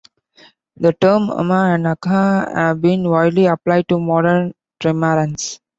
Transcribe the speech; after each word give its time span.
The 0.77 0.93
term 0.93 1.29
"ama" 1.29 1.75
and 1.75 1.85
"aka" 1.85 2.49
have 2.55 2.81
been 2.81 3.07
widely 3.07 3.45
applied 3.45 3.87
to 3.89 3.99
modern 3.99 4.55
trimarans. 4.79 5.59